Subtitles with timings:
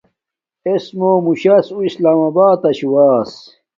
[0.67, 3.31] اِس مُوم موشس اُو اسلام آباتشوں ایس۔